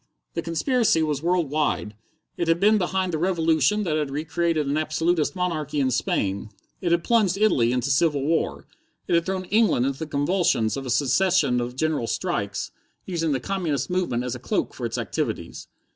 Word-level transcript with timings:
The 0.33 0.41
conspiracy 0.41 1.03
was 1.03 1.21
world 1.21 1.51
wide. 1.51 1.93
It 2.35 2.47
had 2.47 2.59
been 2.59 2.79
behind 2.79 3.13
the 3.13 3.19
revolution 3.19 3.83
that 3.83 3.97
had 3.97 4.09
recreated 4.09 4.65
an 4.65 4.75
absolutist 4.75 5.35
monarchy 5.35 5.79
in 5.79 5.91
Spain. 5.91 6.49
It 6.81 6.91
had 6.91 7.03
plunged 7.03 7.37
Italy 7.37 7.71
into 7.71 7.91
civil 7.91 8.23
war. 8.25 8.65
It 9.07 9.13
had 9.13 9.27
thrown 9.27 9.45
England 9.45 9.85
into 9.85 9.99
the 9.99 10.07
convulsions 10.07 10.75
of 10.75 10.87
a 10.87 10.89
succession 10.89 11.61
of 11.61 11.75
general 11.75 12.07
strikes, 12.07 12.71
using 13.05 13.31
the 13.31 13.39
communist 13.39 13.91
movement 13.91 14.23
as 14.23 14.33
a 14.33 14.39
cloak 14.39 14.73
for 14.73 14.87
its 14.87 14.97
activities. 14.97 15.67